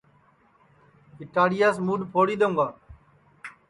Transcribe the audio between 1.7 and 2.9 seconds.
مُوڈؔ پھوڑی دؔیؤں گا